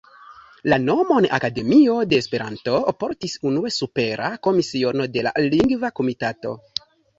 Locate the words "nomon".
0.85-1.27